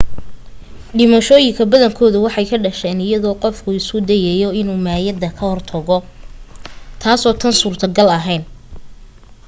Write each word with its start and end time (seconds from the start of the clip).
dhimashooyinka 0.97 1.61
badankoodu 1.71 2.17
waxay 2.25 2.45
ka 2.51 2.57
dhasheen 2.63 2.99
iyadoo 3.05 3.35
qofku 3.43 3.69
isku 3.79 3.97
dayayo 4.09 4.49
inuu 4.61 4.79
maayadda 4.85 5.27
ka 5.37 5.43
hortago 5.51 5.97
taasoo 7.01 7.35
aan 7.45 7.53
suuro 7.61 7.87
gal 7.95 8.09
ahayn 8.17 8.43